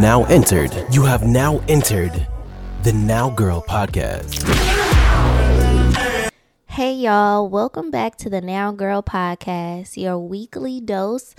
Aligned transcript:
now 0.00 0.24
entered. 0.24 0.72
You 0.90 1.04
have 1.04 1.26
now 1.26 1.62
entered 1.68 2.26
the 2.84 2.92
Now 2.94 3.28
Girl 3.28 3.60
podcast. 3.60 4.40
Hey, 6.64 6.94
y'all. 6.94 7.46
Welcome 7.46 7.90
back 7.90 8.16
to 8.16 8.30
the 8.30 8.40
Now 8.40 8.72
Girl 8.72 9.02
podcast, 9.02 9.98
your 9.98 10.18
weekly 10.18 10.80
dose 10.80 11.34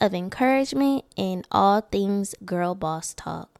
of 0.00 0.14
encouragement 0.14 1.04
in 1.14 1.44
all 1.52 1.82
things 1.82 2.34
girl 2.42 2.74
boss 2.74 3.12
talk. 3.12 3.50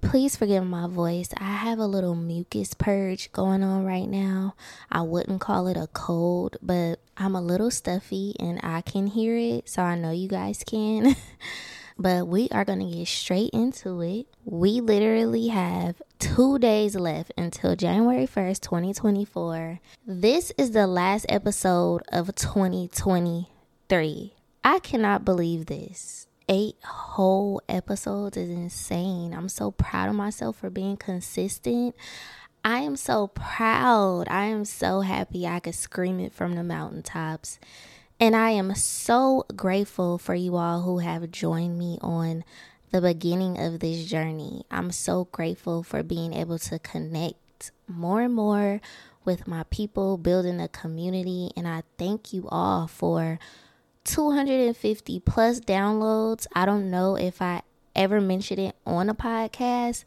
Please 0.00 0.36
forgive 0.36 0.64
my 0.64 0.86
voice. 0.86 1.30
I 1.36 1.52
have 1.54 1.80
a 1.80 1.86
little 1.86 2.14
mucus 2.14 2.74
purge 2.74 3.32
going 3.32 3.64
on 3.64 3.84
right 3.84 4.08
now. 4.08 4.54
I 4.92 5.02
wouldn't 5.02 5.40
call 5.40 5.66
it 5.66 5.76
a 5.76 5.88
cold, 5.88 6.56
but 6.62 7.00
I'm 7.16 7.34
a 7.34 7.42
little 7.42 7.72
stuffy 7.72 8.36
and 8.38 8.60
I 8.62 8.80
can 8.80 9.08
hear 9.08 9.36
it, 9.36 9.68
so 9.68 9.82
I 9.82 9.96
know 9.96 10.12
you 10.12 10.28
guys 10.28 10.62
can. 10.64 11.16
but 11.98 12.28
we 12.28 12.48
are 12.50 12.64
going 12.64 12.78
to 12.78 12.98
get 12.98 13.08
straight 13.08 13.50
into 13.52 14.00
it. 14.00 14.26
We 14.44 14.80
literally 14.80 15.48
have 15.48 16.00
two 16.18 16.58
days 16.58 16.94
left 16.94 17.32
until 17.36 17.74
January 17.74 18.26
1st, 18.26 18.60
2024. 18.60 19.80
This 20.06 20.52
is 20.56 20.70
the 20.70 20.86
last 20.86 21.26
episode 21.28 22.02
of 22.12 22.34
2023. 22.34 24.34
I 24.64 24.78
cannot 24.78 25.24
believe 25.24 25.66
this 25.66 26.26
eight 26.48 26.76
whole 26.82 27.60
episodes 27.68 28.36
is 28.36 28.50
insane. 28.50 29.34
I'm 29.34 29.48
so 29.48 29.70
proud 29.70 30.08
of 30.08 30.14
myself 30.14 30.56
for 30.56 30.70
being 30.70 30.96
consistent. 30.96 31.94
I 32.64 32.80
am 32.80 32.96
so 32.96 33.28
proud. 33.28 34.28
I 34.28 34.46
am 34.46 34.64
so 34.64 35.00
happy 35.00 35.46
I 35.46 35.60
could 35.60 35.74
scream 35.74 36.20
it 36.20 36.32
from 36.32 36.54
the 36.54 36.64
mountaintops. 36.64 37.58
And 38.20 38.34
I 38.34 38.50
am 38.50 38.74
so 38.74 39.46
grateful 39.54 40.18
for 40.18 40.34
you 40.34 40.56
all 40.56 40.82
who 40.82 40.98
have 40.98 41.30
joined 41.30 41.78
me 41.78 41.98
on 42.00 42.42
the 42.90 43.00
beginning 43.00 43.60
of 43.60 43.78
this 43.78 44.06
journey. 44.06 44.64
I'm 44.72 44.90
so 44.90 45.28
grateful 45.30 45.84
for 45.84 46.02
being 46.02 46.34
able 46.34 46.58
to 46.58 46.80
connect 46.80 47.70
more 47.86 48.22
and 48.22 48.34
more 48.34 48.80
with 49.24 49.46
my 49.46 49.62
people, 49.70 50.16
building 50.16 50.60
a 50.60 50.66
community. 50.66 51.50
And 51.56 51.68
I 51.68 51.84
thank 51.96 52.32
you 52.32 52.48
all 52.50 52.88
for 52.88 53.38
250 54.02 55.20
plus 55.20 55.60
downloads. 55.60 56.48
I 56.52 56.66
don't 56.66 56.90
know 56.90 57.16
if 57.16 57.40
I 57.40 57.62
ever 57.94 58.20
mentioned 58.20 58.58
it 58.58 58.74
on 58.84 59.08
a 59.08 59.14
podcast, 59.14 60.02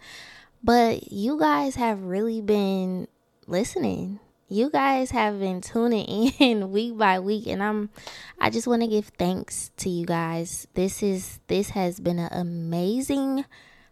but 0.61 1.13
you 1.13 1.39
guys 1.39 1.75
have 1.75 2.03
really 2.03 2.41
been 2.41 3.07
listening. 3.47 4.19
You 4.51 4.69
guys 4.69 5.11
have 5.11 5.39
been 5.39 5.61
tuning 5.61 6.33
in 6.37 6.71
week 6.73 6.97
by 6.97 7.21
week 7.21 7.47
and 7.47 7.63
I'm 7.63 7.89
I 8.37 8.49
just 8.49 8.67
want 8.67 8.81
to 8.81 8.87
give 8.89 9.07
thanks 9.17 9.71
to 9.77 9.89
you 9.89 10.05
guys. 10.05 10.67
This 10.73 11.01
is 11.01 11.39
this 11.47 11.69
has 11.69 12.01
been 12.01 12.19
an 12.19 12.27
amazing 12.33 13.45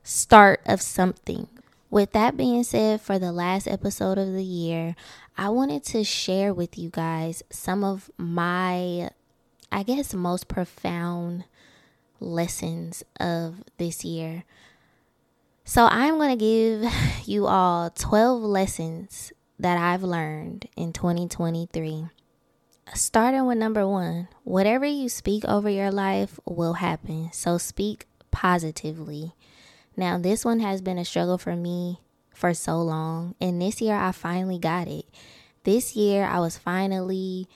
start 0.04 0.60
of 0.66 0.82
something. 0.82 1.48
With 1.90 2.12
that 2.12 2.36
being 2.36 2.64
said, 2.64 3.00
for 3.00 3.18
the 3.18 3.32
last 3.32 3.70
episode 3.70 4.18
of 4.18 4.34
the 4.34 4.44
year, 4.44 4.98
I 5.38 5.48
wanted 5.48 5.86
to 5.86 6.04
share 6.04 6.54
with 6.54 6.78
you 6.78 6.90
guys 6.90 7.42
some 7.50 7.86
of 7.86 8.12
my 8.18 9.12
I 9.72 9.84
guess, 9.84 10.14
most 10.14 10.50
profound 10.50 11.46
lessons 12.20 13.02
of 13.18 13.64
this 13.78 14.04
year. 14.04 14.44
So, 15.64 15.86
I'm 15.90 16.18
going 16.18 16.38
to 16.38 16.46
give 16.84 16.94
you 17.26 17.46
all 17.48 17.92
12 17.92 18.42
lessons 18.42 19.32
that 19.60 19.78
I've 19.78 20.04
learned 20.04 20.68
in 20.76 20.94
2023. 20.94 22.08
Starting 22.96 23.46
with 23.46 23.58
number 23.58 23.88
one 23.88 24.28
whatever 24.44 24.86
you 24.86 25.10
speak 25.10 25.46
over 25.46 25.70
your 25.70 25.92
life 25.92 26.40
will 26.46 26.74
happen. 26.74 27.30
So, 27.34 27.58
speak 27.58 28.06
positively. 28.32 29.34
Now, 29.96 30.18
this 30.18 30.46
one 30.46 30.60
has 30.62 30.82
been 30.82 30.98
a 30.98 31.06
struggle 31.06 31.38
for 31.38 31.56
me 31.56 32.00
for 32.34 32.54
so 32.54 32.82
long. 32.82 33.36
And 33.40 33.62
this 33.62 33.82
year, 33.82 33.96
I 33.96 34.12
finally 34.12 34.58
got 34.58 34.88
it. 34.88 35.06
This 35.66 35.96
year, 35.96 36.24
I 36.24 36.40
was 36.40 36.58
finally 36.58 37.48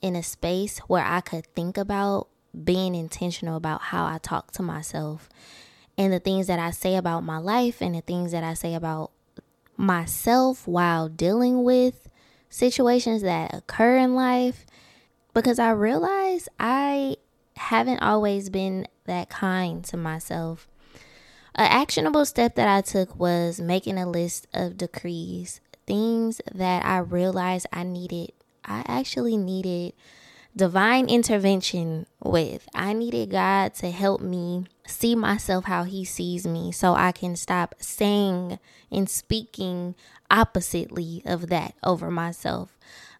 in 0.00 0.16
a 0.16 0.22
space 0.22 0.78
where 0.80 1.04
I 1.04 1.20
could 1.20 1.46
think 1.54 1.76
about 1.76 2.28
being 2.64 2.94
intentional 2.94 3.56
about 3.56 3.82
how 3.82 4.06
I 4.06 4.18
talk 4.18 4.50
to 4.52 4.62
myself 4.62 5.28
and 5.96 6.12
the 6.12 6.18
things 6.18 6.46
that 6.46 6.58
I 6.58 6.70
say 6.70 6.96
about 6.96 7.22
my 7.22 7.38
life 7.38 7.80
and 7.80 7.94
the 7.94 8.00
things 8.00 8.32
that 8.32 8.42
I 8.42 8.54
say 8.54 8.74
about 8.74 9.12
myself 9.80 10.68
while 10.68 11.08
dealing 11.08 11.64
with 11.64 12.08
situations 12.48 13.22
that 13.22 13.54
occur 13.54 13.96
in 13.96 14.14
life 14.14 14.66
because 15.32 15.58
I 15.58 15.70
realize 15.70 16.48
I 16.58 17.16
haven't 17.56 18.02
always 18.02 18.50
been 18.50 18.86
that 19.06 19.30
kind 19.30 19.82
to 19.84 19.96
myself. 19.96 20.68
An 21.54 21.66
actionable 21.66 22.24
step 22.24 22.54
that 22.56 22.68
I 22.68 22.80
took 22.80 23.18
was 23.18 23.60
making 23.60 23.98
a 23.98 24.08
list 24.08 24.46
of 24.52 24.76
decrees, 24.76 25.60
things 25.86 26.40
that 26.52 26.84
I 26.84 26.98
realized 26.98 27.66
I 27.72 27.82
needed 27.82 28.32
I 28.62 28.84
actually 28.86 29.36
needed 29.36 29.94
divine 30.54 31.08
intervention 31.08 32.06
with. 32.22 32.68
I 32.74 32.92
needed 32.92 33.30
God 33.30 33.74
to 33.76 33.90
help 33.90 34.20
me 34.20 34.66
see 34.90 35.14
myself 35.14 35.64
how 35.64 35.84
He 35.84 36.04
sees 36.04 36.46
me 36.46 36.72
so 36.72 36.94
I 36.94 37.12
can 37.12 37.36
stop 37.36 37.74
saying 37.78 38.58
and 38.90 39.08
speaking 39.08 39.94
oppositely 40.30 41.22
of 41.24 41.48
that 41.48 41.74
over 41.82 42.10
myself. 42.10 42.76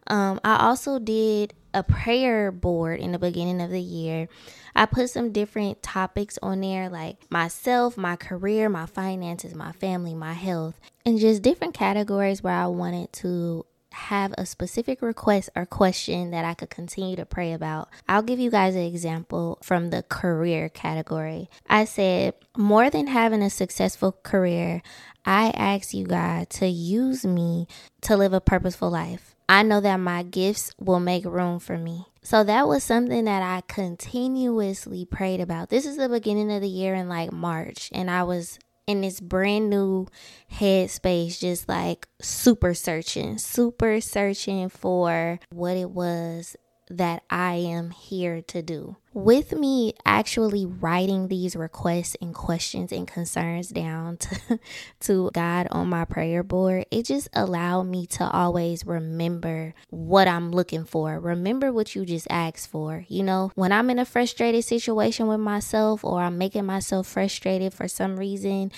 Um, 0.06 0.40
I 0.44 0.66
also 0.66 0.98
did 0.98 1.54
a 1.72 1.82
prayer 1.82 2.50
board 2.50 3.00
in 3.00 3.12
the 3.12 3.18
beginning 3.18 3.60
of 3.60 3.70
the 3.70 3.80
year. 3.80 4.28
I 4.74 4.86
put 4.86 5.10
some 5.10 5.32
different 5.32 5.82
topics 5.82 6.38
on 6.42 6.60
there 6.60 6.88
like 6.88 7.30
myself, 7.30 7.96
my 7.96 8.16
career, 8.16 8.68
my 8.68 8.86
finances, 8.86 9.54
my 9.54 9.72
family, 9.72 10.14
my 10.14 10.32
health, 10.32 10.80
and 11.06 11.18
just 11.18 11.42
different 11.42 11.74
categories 11.74 12.42
where 12.42 12.54
I 12.54 12.66
wanted 12.66 13.12
to 13.14 13.66
have 13.92 14.34
a 14.38 14.46
specific 14.46 15.02
request 15.02 15.50
or 15.56 15.66
question 15.66 16.30
that 16.30 16.44
I 16.44 16.54
could 16.54 16.70
continue 16.70 17.16
to 17.16 17.26
pray 17.26 17.52
about, 17.52 17.88
I'll 18.08 18.22
give 18.22 18.38
you 18.38 18.50
guys 18.50 18.74
an 18.74 18.82
example 18.82 19.58
from 19.62 19.90
the 19.90 20.02
career 20.02 20.68
category. 20.68 21.50
I 21.68 21.84
said, 21.84 22.34
more 22.56 22.90
than 22.90 23.08
having 23.08 23.42
a 23.42 23.50
successful 23.50 24.12
career, 24.22 24.82
I 25.24 25.50
ask 25.50 25.92
you, 25.92 26.06
God, 26.06 26.50
to 26.50 26.66
use 26.66 27.24
me 27.24 27.66
to 28.02 28.16
live 28.16 28.32
a 28.32 28.40
purposeful 28.40 28.90
life. 28.90 29.34
I 29.48 29.64
know 29.64 29.80
that 29.80 29.96
my 29.96 30.22
gifts 30.22 30.72
will 30.78 31.00
make 31.00 31.24
room 31.24 31.58
for 31.58 31.76
me. 31.76 32.06
So 32.22 32.44
that 32.44 32.68
was 32.68 32.84
something 32.84 33.24
that 33.24 33.42
I 33.42 33.62
continuously 33.66 35.04
prayed 35.04 35.40
about. 35.40 35.70
This 35.70 35.86
is 35.86 35.96
the 35.96 36.08
beginning 36.08 36.52
of 36.52 36.60
the 36.60 36.68
year 36.68 36.94
in 36.94 37.08
like 37.08 37.32
March, 37.32 37.90
and 37.92 38.10
I 38.10 38.22
was 38.22 38.58
in 38.90 39.00
this 39.02 39.20
brand 39.20 39.70
new 39.70 40.06
headspace, 40.52 41.38
just 41.38 41.68
like 41.68 42.08
super 42.20 42.74
searching, 42.74 43.38
super 43.38 44.00
searching 44.00 44.68
for 44.68 45.38
what 45.50 45.76
it 45.76 45.90
was 45.90 46.56
that 46.90 47.22
I 47.30 47.54
am 47.54 47.90
here 47.90 48.42
to 48.42 48.62
do. 48.62 48.96
With 49.12 49.52
me 49.52 49.94
actually 50.04 50.66
writing 50.66 51.28
these 51.28 51.56
requests 51.56 52.16
and 52.20 52.34
questions 52.34 52.92
and 52.92 53.08
concerns 53.08 53.70
down 53.70 54.18
to, 54.18 54.60
to 55.00 55.30
God 55.32 55.68
on 55.70 55.88
my 55.88 56.04
prayer 56.04 56.42
board, 56.42 56.86
it 56.90 57.06
just 57.06 57.28
allowed 57.32 57.84
me 57.84 58.06
to 58.06 58.28
always 58.28 58.84
remember 58.84 59.74
what 59.88 60.28
I'm 60.28 60.50
looking 60.50 60.84
for. 60.84 61.18
Remember 61.18 61.72
what 61.72 61.94
you 61.94 62.04
just 62.04 62.26
asked 62.30 62.68
for. 62.68 63.04
You 63.08 63.22
know, 63.22 63.52
when 63.54 63.72
I'm 63.72 63.90
in 63.90 63.98
a 63.98 64.04
frustrated 64.04 64.64
situation 64.64 65.26
with 65.26 65.40
myself 65.40 66.04
or 66.04 66.20
I'm 66.20 66.38
making 66.38 66.66
myself 66.66 67.06
frustrated 67.06 67.72
for 67.72 67.88
some 67.88 68.16
reason, 68.16 68.70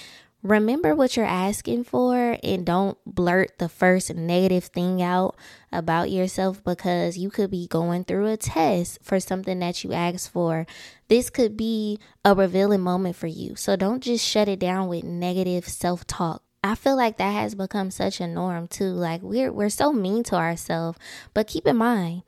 remember 0.43 0.95
what 0.95 1.17
you're 1.17 1.25
asking 1.25 1.85
for 1.85 2.37
and 2.43 2.67
don't 2.67 2.99
blurt 3.07 3.59
the 3.59 3.69
first 3.69 4.15
negative 4.15 4.65
thing 4.65 5.01
out 5.01 5.37
about 5.71 6.11
yourself 6.11 6.63
because 6.65 7.17
you 7.17 7.31
could 7.31 7.51
be 7.51 7.67
going 7.69 8.05
through 8.05 8.27
a 8.27 8.37
test 8.37 8.99
for 9.03 9.21
something 9.21 9.61
that 9.61 9.85
you 9.85 9.93
asked 9.93 10.31
for. 10.31 10.67
This 11.09 11.31
could 11.31 11.57
be 11.57 11.99
a 12.25 12.35
revealing 12.35 12.81
moment 12.81 13.17
for 13.17 13.29
you. 13.29 13.55
So 13.57 13.77
don't 13.77 14.03
just 14.03 14.27
shut 14.27 14.49
it 14.49 14.59
down 14.59 14.89
with 14.89 15.05
negative 15.05 15.69
self 15.69 16.07
talk. 16.07 16.43
I 16.65 16.77
feel 16.77 16.97
like 16.97 17.17
that 17.19 17.33
has 17.33 17.55
become 17.55 17.91
such 17.91 18.21
a 18.21 18.27
norm 18.27 18.69
too. 18.69 18.93
Like 18.93 19.23
we're 19.23 19.53
we're 19.53 19.69
so 19.69 19.93
mean 19.93 20.23
to 20.25 20.37
ourselves. 20.37 20.99
But 21.35 21.49
keep 21.49 21.67
in 21.67 21.77
mind, 21.77 22.23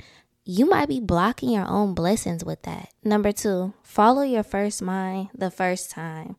you 0.44 0.68
might 0.68 0.88
be 0.88 1.00
blocking 1.00 1.50
your 1.50 1.66
own 1.66 1.94
blessings 1.94 2.44
with 2.44 2.62
that. 2.62 2.90
Number 3.02 3.32
2, 3.32 3.72
follow 3.82 4.22
your 4.22 4.42
first 4.42 4.82
mind 4.82 5.30
the 5.34 5.50
first 5.50 5.90
time. 5.90 6.36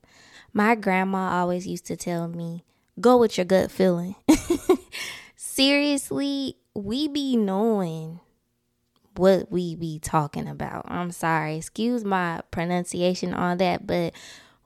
My 0.57 0.75
grandma 0.75 1.41
always 1.41 1.67
used 1.67 1.85
to 1.87 1.97
tell 1.97 2.29
me, 2.29 2.63
go 3.01 3.17
with 3.17 3.37
your 3.37 3.43
gut 3.43 3.69
feeling. 3.69 4.15
Seriously, 5.35 6.55
we 6.73 7.09
be 7.09 7.35
knowing 7.35 8.21
what 9.17 9.51
we 9.51 9.75
be 9.75 9.99
talking 9.99 10.47
about. 10.47 10.85
I'm 10.87 11.11
sorry, 11.11 11.57
excuse 11.57 12.05
my 12.05 12.39
pronunciation 12.51 13.33
on 13.33 13.57
that, 13.57 13.85
but 13.85 14.13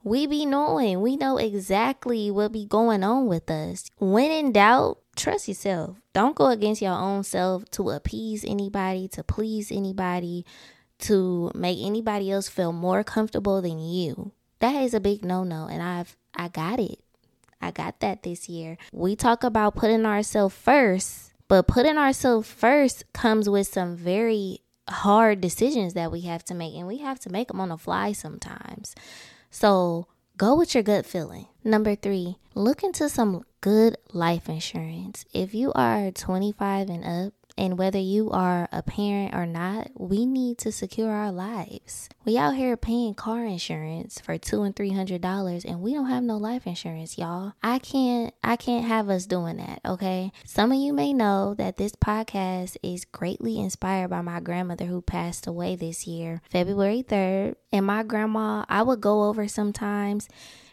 we 0.04 0.28
be 0.28 0.46
knowing. 0.46 1.00
We 1.00 1.16
know 1.16 1.38
exactly 1.38 2.30
what 2.30 2.52
be 2.52 2.66
going 2.66 3.02
on 3.02 3.26
with 3.26 3.50
us. 3.50 3.90
When 3.98 4.30
in 4.30 4.52
doubt, 4.52 4.98
trust 5.16 5.48
yourself. 5.48 5.96
Don't 6.12 6.36
go 6.36 6.46
against 6.50 6.82
your 6.82 6.92
own 6.92 7.24
self 7.24 7.68
to 7.72 7.90
appease 7.90 8.44
anybody, 8.44 9.08
to 9.08 9.24
please 9.24 9.72
anybody, 9.72 10.46
to 11.00 11.50
make 11.52 11.80
anybody 11.84 12.30
else 12.30 12.48
feel 12.48 12.70
more 12.70 13.02
comfortable 13.02 13.60
than 13.60 13.80
you 13.80 14.30
that 14.60 14.82
is 14.82 14.94
a 14.94 15.00
big 15.00 15.24
no 15.24 15.44
no. 15.44 15.66
And 15.66 15.82
I've 15.82 16.16
I 16.34 16.48
got 16.48 16.78
it. 16.78 16.98
I 17.60 17.70
got 17.70 18.00
that 18.00 18.22
this 18.22 18.48
year. 18.48 18.78
We 18.92 19.16
talk 19.16 19.44
about 19.44 19.76
putting 19.76 20.06
ourselves 20.06 20.54
first, 20.54 21.32
but 21.48 21.66
putting 21.66 21.98
ourselves 21.98 22.50
first 22.50 23.04
comes 23.12 23.48
with 23.48 23.66
some 23.66 23.96
very 23.96 24.60
hard 24.88 25.40
decisions 25.40 25.94
that 25.94 26.10
we 26.10 26.22
have 26.22 26.44
to 26.46 26.54
make, 26.54 26.74
and 26.74 26.86
we 26.86 26.98
have 26.98 27.20
to 27.20 27.30
make 27.30 27.48
them 27.48 27.60
on 27.60 27.68
the 27.68 27.76
fly 27.76 28.12
sometimes. 28.12 28.94
So 29.50 30.06
go 30.36 30.56
with 30.56 30.74
your 30.74 30.82
gut 30.82 31.04
feeling. 31.04 31.46
Number 31.62 31.94
three, 31.94 32.36
look 32.54 32.82
into 32.82 33.08
some 33.08 33.44
good 33.60 33.96
life 34.12 34.48
insurance. 34.48 35.24
If 35.34 35.54
you 35.54 35.72
are 35.74 36.10
25 36.10 36.88
and 36.88 37.04
up, 37.04 37.34
and 37.56 37.78
whether 37.78 37.98
you 37.98 38.30
are 38.30 38.68
a 38.72 38.82
parent 38.82 39.34
or 39.34 39.46
not, 39.46 39.90
we 39.94 40.26
need 40.26 40.58
to 40.58 40.72
secure 40.72 41.10
our 41.10 41.32
lives. 41.32 42.08
We 42.24 42.36
out 42.36 42.56
here 42.56 42.76
paying 42.76 43.14
car 43.14 43.44
insurance 43.44 44.20
for 44.20 44.38
two 44.38 44.62
and 44.62 44.74
three 44.74 44.90
hundred 44.90 45.20
dollars 45.20 45.64
and 45.64 45.80
we 45.80 45.94
don't 45.94 46.10
have 46.10 46.22
no 46.22 46.36
life 46.36 46.66
insurance, 46.66 47.18
y'all. 47.18 47.52
I 47.62 47.78
can't 47.78 48.34
I 48.42 48.56
can't 48.56 48.86
have 48.86 49.08
us 49.08 49.26
doing 49.26 49.56
that, 49.56 49.80
okay? 49.84 50.32
Some 50.44 50.72
of 50.72 50.78
you 50.78 50.92
may 50.92 51.12
know 51.12 51.54
that 51.54 51.76
this 51.76 51.92
podcast 51.92 52.76
is 52.82 53.04
greatly 53.04 53.58
inspired 53.58 54.08
by 54.08 54.20
my 54.20 54.40
grandmother 54.40 54.86
who 54.86 55.02
passed 55.02 55.46
away 55.46 55.76
this 55.76 56.06
year, 56.06 56.42
February 56.50 57.02
3rd. 57.02 57.56
And 57.72 57.86
my 57.86 58.02
grandma, 58.02 58.64
I 58.68 58.82
would 58.82 59.00
go 59.00 59.24
over 59.24 59.46
sometimes 59.48 60.28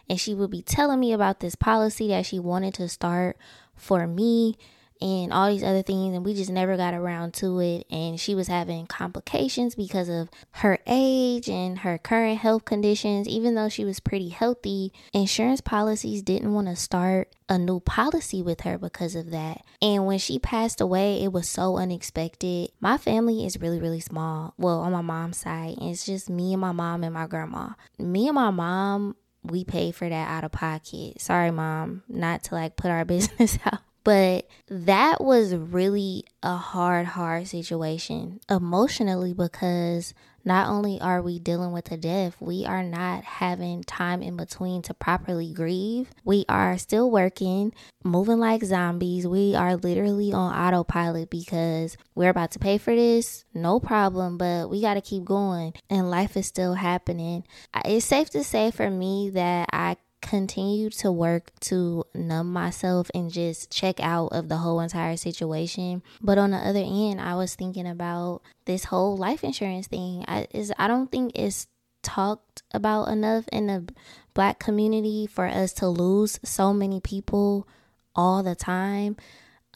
and 0.08 0.20
she 0.20 0.34
would 0.34 0.50
be 0.50 0.62
telling 0.62 1.00
me 1.00 1.12
about 1.12 1.40
this 1.40 1.54
policy 1.54 2.08
that 2.08 2.26
she 2.26 2.38
wanted 2.38 2.74
to 2.74 2.88
start 2.88 3.36
for 3.74 4.06
me 4.06 4.56
and 5.00 5.32
all 5.32 5.48
these 5.48 5.62
other 5.62 5.82
things 5.82 6.14
and 6.14 6.24
we 6.24 6.34
just 6.34 6.50
never 6.50 6.76
got 6.76 6.94
around 6.94 7.34
to 7.34 7.60
it. 7.60 7.86
And 7.90 8.18
she 8.18 8.34
was 8.34 8.48
having 8.48 8.86
complications 8.86 9.74
because 9.74 10.08
of 10.08 10.28
her 10.52 10.78
age 10.86 11.48
and 11.48 11.80
her 11.80 11.98
current 11.98 12.38
health 12.38 12.64
conditions. 12.64 13.28
Even 13.28 13.54
though 13.54 13.68
she 13.68 13.84
was 13.84 14.00
pretty 14.00 14.28
healthy 14.28 14.92
insurance 15.12 15.60
policies 15.60 16.22
didn't 16.22 16.52
want 16.52 16.68
to 16.68 16.76
start 16.76 17.34
a 17.48 17.58
new 17.58 17.80
policy 17.80 18.42
with 18.42 18.62
her 18.62 18.78
because 18.78 19.14
of 19.14 19.30
that. 19.30 19.62
And 19.80 20.06
when 20.06 20.18
she 20.18 20.38
passed 20.38 20.80
away 20.80 21.22
it 21.22 21.32
was 21.32 21.48
so 21.48 21.76
unexpected. 21.76 22.70
My 22.80 22.98
family 22.98 23.44
is 23.46 23.60
really 23.60 23.80
really 23.80 24.00
small. 24.00 24.54
Well 24.58 24.80
on 24.80 24.92
my 24.92 25.02
mom's 25.02 25.38
side 25.38 25.76
it's 25.80 26.06
just 26.06 26.28
me 26.28 26.52
and 26.52 26.60
my 26.60 26.72
mom 26.72 27.04
and 27.04 27.14
my 27.14 27.26
grandma. 27.26 27.70
Me 27.98 28.28
and 28.28 28.34
my 28.34 28.50
mom 28.50 29.16
we 29.44 29.64
pay 29.64 29.92
for 29.92 30.08
that 30.08 30.28
out 30.28 30.44
of 30.44 30.52
pocket. 30.52 31.20
Sorry 31.20 31.50
mom 31.50 32.02
not 32.08 32.44
to 32.44 32.54
like 32.54 32.76
put 32.76 32.90
our 32.90 33.04
business 33.06 33.58
out 33.64 33.80
but 34.08 34.46
that 34.68 35.22
was 35.22 35.54
really 35.54 36.24
a 36.42 36.56
hard, 36.56 37.04
hard 37.04 37.46
situation 37.46 38.40
emotionally 38.48 39.34
because 39.34 40.14
not 40.46 40.70
only 40.70 40.98
are 40.98 41.20
we 41.20 41.38
dealing 41.38 41.72
with 41.72 41.92
a 41.92 41.98
death, 41.98 42.40
we 42.40 42.64
are 42.64 42.82
not 42.82 43.22
having 43.22 43.82
time 43.82 44.22
in 44.22 44.34
between 44.34 44.80
to 44.80 44.94
properly 44.94 45.52
grieve. 45.52 46.08
We 46.24 46.46
are 46.48 46.78
still 46.78 47.10
working, 47.10 47.74
moving 48.02 48.38
like 48.38 48.64
zombies. 48.64 49.26
We 49.26 49.54
are 49.54 49.76
literally 49.76 50.32
on 50.32 50.54
autopilot 50.54 51.28
because 51.28 51.98
we're 52.14 52.30
about 52.30 52.52
to 52.52 52.58
pay 52.58 52.78
for 52.78 52.96
this, 52.96 53.44
no 53.52 53.78
problem, 53.78 54.38
but 54.38 54.70
we 54.70 54.80
got 54.80 54.94
to 54.94 55.02
keep 55.02 55.26
going 55.26 55.74
and 55.90 56.10
life 56.10 56.34
is 56.34 56.46
still 56.46 56.72
happening. 56.72 57.44
It's 57.84 58.06
safe 58.06 58.30
to 58.30 58.42
say 58.42 58.70
for 58.70 58.88
me 58.88 59.28
that 59.34 59.68
I 59.70 59.98
continue 60.20 60.90
to 60.90 61.12
work 61.12 61.52
to 61.60 62.04
numb 62.14 62.52
myself 62.52 63.10
and 63.14 63.30
just 63.30 63.70
check 63.70 64.00
out 64.00 64.28
of 64.28 64.48
the 64.48 64.58
whole 64.58 64.80
entire 64.80 65.16
situation. 65.16 66.02
But 66.20 66.38
on 66.38 66.50
the 66.50 66.58
other 66.58 66.82
end, 66.84 67.20
I 67.20 67.34
was 67.34 67.54
thinking 67.54 67.86
about 67.86 68.42
this 68.64 68.84
whole 68.84 69.16
life 69.16 69.44
insurance 69.44 69.86
thing. 69.86 70.24
I 70.28 70.46
is 70.50 70.72
I 70.78 70.88
don't 70.88 71.10
think 71.10 71.32
it's 71.34 71.66
talked 72.02 72.62
about 72.72 73.08
enough 73.08 73.46
in 73.52 73.66
the 73.66 73.88
black 74.34 74.58
community 74.58 75.26
for 75.26 75.46
us 75.46 75.72
to 75.74 75.88
lose 75.88 76.38
so 76.44 76.72
many 76.72 77.00
people 77.00 77.66
all 78.14 78.42
the 78.42 78.54
time 78.54 79.16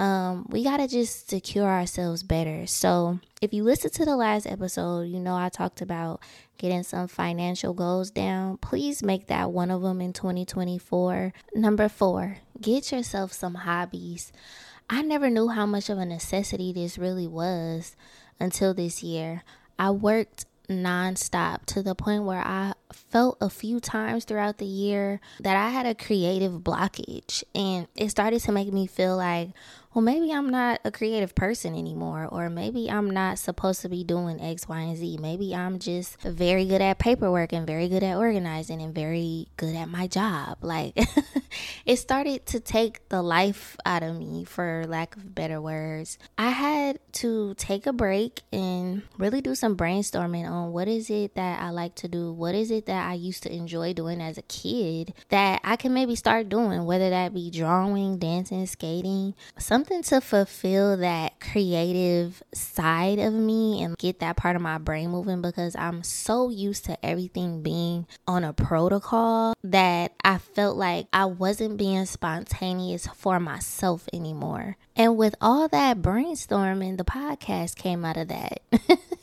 um, 0.02 0.46
we 0.48 0.64
got 0.64 0.78
to 0.78 0.88
just 0.88 1.30
secure 1.30 1.68
ourselves 1.68 2.24
better. 2.24 2.66
So, 2.66 3.20
if 3.40 3.54
you 3.54 3.62
listen 3.62 3.92
to 3.92 4.04
the 4.04 4.16
last 4.16 4.48
episode, 4.48 5.02
you 5.02 5.20
know 5.20 5.36
I 5.36 5.48
talked 5.48 5.80
about 5.80 6.20
getting 6.58 6.82
some 6.82 7.06
financial 7.06 7.72
goals 7.72 8.10
down. 8.10 8.56
Please 8.56 9.04
make 9.04 9.28
that 9.28 9.52
one 9.52 9.70
of 9.70 9.82
them 9.82 10.00
in 10.00 10.12
2024. 10.12 11.32
Number 11.54 11.88
four, 11.88 12.38
get 12.60 12.90
yourself 12.90 13.32
some 13.32 13.54
hobbies. 13.54 14.32
I 14.90 15.02
never 15.02 15.30
knew 15.30 15.46
how 15.46 15.66
much 15.66 15.88
of 15.88 15.98
a 15.98 16.04
necessity 16.04 16.72
this 16.72 16.98
really 16.98 17.28
was 17.28 17.94
until 18.40 18.74
this 18.74 19.04
year. 19.04 19.44
I 19.78 19.92
worked 19.92 20.46
nonstop 20.68 21.64
to 21.66 21.80
the 21.80 21.94
point 21.94 22.24
where 22.24 22.42
I 22.44 22.72
felt 22.92 23.38
a 23.40 23.50
few 23.50 23.80
times 23.80 24.24
throughout 24.24 24.58
the 24.58 24.66
year 24.66 25.20
that 25.40 25.56
I 25.56 25.70
had 25.70 25.86
a 25.86 25.94
creative 25.94 26.52
blockage. 26.60 27.42
And 27.54 27.88
it 27.96 28.10
started 28.10 28.40
to 28.42 28.52
make 28.52 28.72
me 28.72 28.86
feel 28.86 29.16
like, 29.16 29.50
well, 29.94 30.02
maybe 30.02 30.32
I'm 30.32 30.48
not 30.48 30.80
a 30.86 30.90
creative 30.90 31.34
person 31.34 31.74
anymore, 31.74 32.26
or 32.32 32.48
maybe 32.48 32.90
I'm 32.90 33.10
not 33.10 33.38
supposed 33.38 33.82
to 33.82 33.90
be 33.90 34.04
doing 34.04 34.40
X, 34.40 34.66
Y, 34.66 34.80
and 34.80 34.96
Z. 34.96 35.18
Maybe 35.20 35.54
I'm 35.54 35.78
just 35.78 36.18
very 36.22 36.64
good 36.64 36.80
at 36.80 36.98
paperwork 36.98 37.52
and 37.52 37.66
very 37.66 37.88
good 37.88 38.02
at 38.02 38.16
organizing 38.16 38.80
and 38.80 38.94
very 38.94 39.48
good 39.58 39.76
at 39.76 39.88
my 39.88 40.06
job. 40.06 40.58
Like, 40.72 40.98
it 41.84 41.96
started 41.96 42.46
to 42.46 42.60
take 42.60 43.06
the 43.10 43.20
life 43.20 43.76
out 43.84 44.02
of 44.02 44.16
me, 44.16 44.44
for 44.44 44.86
lack 44.88 45.16
of 45.16 45.34
better 45.34 45.60
words. 45.60 46.16
I 46.38 46.48
had 46.48 46.98
to 47.14 47.52
take 47.54 47.86
a 47.86 47.92
break 47.92 48.40
and 48.50 49.02
really 49.18 49.42
do 49.42 49.54
some 49.54 49.76
brainstorming 49.76 50.50
on 50.50 50.72
what 50.72 50.88
is 50.88 51.10
it 51.10 51.34
that 51.34 51.60
I 51.60 51.68
like 51.70 51.94
to 51.96 52.08
do, 52.08 52.32
what 52.32 52.54
is 52.54 52.70
it 52.70 52.81
that 52.86 53.08
I 53.08 53.14
used 53.14 53.42
to 53.44 53.52
enjoy 53.52 53.92
doing 53.92 54.20
as 54.20 54.38
a 54.38 54.42
kid 54.42 55.14
that 55.28 55.60
I 55.64 55.76
can 55.76 55.94
maybe 55.94 56.14
start 56.16 56.48
doing, 56.48 56.84
whether 56.84 57.10
that 57.10 57.34
be 57.34 57.50
drawing, 57.50 58.18
dancing, 58.18 58.66
skating, 58.66 59.34
something 59.58 60.02
to 60.04 60.20
fulfill 60.20 60.96
that 60.98 61.40
creative 61.40 62.42
side 62.54 63.18
of 63.18 63.32
me 63.32 63.82
and 63.82 63.96
get 63.98 64.20
that 64.20 64.36
part 64.36 64.56
of 64.56 64.62
my 64.62 64.78
brain 64.78 65.10
moving 65.10 65.42
because 65.42 65.74
I'm 65.76 66.02
so 66.02 66.50
used 66.50 66.84
to 66.86 67.04
everything 67.04 67.62
being 67.62 68.06
on 68.26 68.44
a 68.44 68.52
protocol 68.52 69.54
that 69.64 70.12
I 70.24 70.38
felt 70.38 70.76
like 70.76 71.06
I 71.12 71.26
wasn't 71.26 71.76
being 71.76 72.06
spontaneous 72.06 73.06
for 73.14 73.40
myself 73.40 74.08
anymore. 74.12 74.76
And 74.96 75.16
with 75.16 75.34
all 75.40 75.68
that 75.68 76.02
brainstorming, 76.02 76.96
the 76.96 77.04
podcast 77.04 77.76
came 77.76 78.04
out 78.04 78.16
of 78.16 78.28
that. 78.28 78.60